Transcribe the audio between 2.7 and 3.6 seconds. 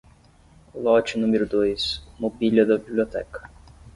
biblioteca.